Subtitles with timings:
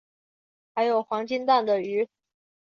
[0.73, 2.09] 还有黄金蛋的鱼